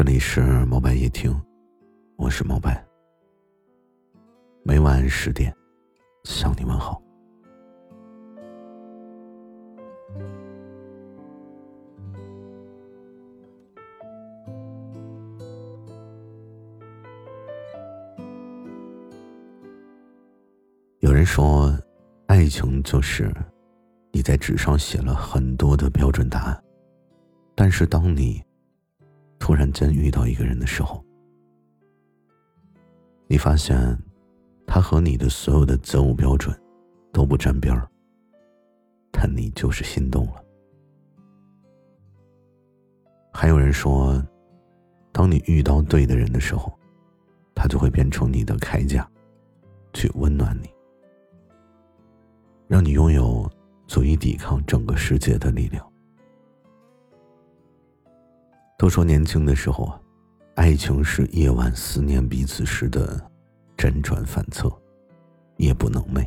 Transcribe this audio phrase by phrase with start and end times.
[0.00, 1.30] 这里是毛白夜听，
[2.16, 2.82] 我是毛白。
[4.62, 5.54] 每晚十点
[6.24, 7.02] 向你问好。
[21.00, 21.78] 有人说，
[22.26, 23.30] 爱情就是
[24.12, 26.64] 你在纸上写了很多的标准答案，
[27.54, 28.42] 但是当你。
[29.40, 31.04] 突然间遇到一个人的时候，
[33.26, 33.98] 你发现
[34.66, 36.56] 他和你的所有的择偶标准
[37.12, 37.88] 都不沾边儿，
[39.10, 40.44] 但你就是心动了。
[43.32, 44.22] 还有人说，
[45.10, 46.72] 当你遇到对的人的时候，
[47.54, 49.10] 他就会变成你的铠甲，
[49.94, 50.68] 去温暖你，
[52.68, 53.50] 让你拥有
[53.86, 55.89] 足以抵抗整个世界的力量。
[58.80, 60.00] 都说年轻的时候啊，
[60.54, 63.20] 爱情是夜晚思念彼此时的
[63.76, 64.72] 辗转反侧，
[65.58, 66.26] 夜不能寐；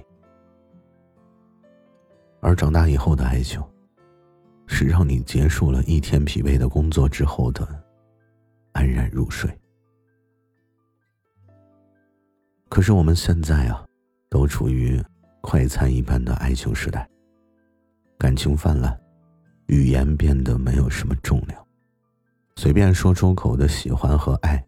[2.42, 3.60] 而长大以后的爱情，
[4.68, 7.68] 是让你结束了一天疲惫的工作之后的
[8.74, 9.50] 安然入睡。
[12.70, 13.84] 可是我们现在啊，
[14.30, 15.04] 都处于
[15.42, 17.10] 快餐一般的爱情时代，
[18.20, 18.96] 感情泛滥，
[19.66, 21.63] 语言变得没有什么重量。
[22.56, 24.64] 随便说出口的喜欢和爱，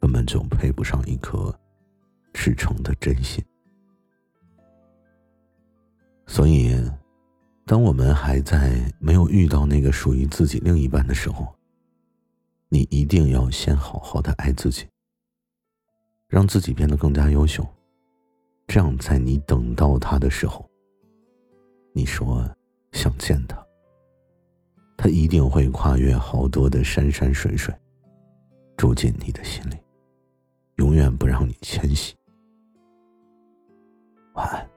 [0.00, 1.54] 根本就配不上一颗
[2.34, 3.44] 赤诚的真心。
[6.26, 6.74] 所以，
[7.64, 11.54] 当我们还在没有遇到那个属于自己另一半的时候，
[12.68, 14.86] 你一定要先好好的爱自己，
[16.26, 17.66] 让自己变得更加优秀。
[18.66, 20.68] 这样，在你等到他的时候，
[21.92, 22.46] 你说
[22.92, 23.67] 想见他。
[25.10, 27.74] 一定会跨越好多的山山水水，
[28.76, 29.76] 住进你的心里，
[30.76, 32.14] 永远不让你迁徙。
[34.34, 34.67] 晚安。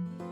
[0.00, 0.29] Bye.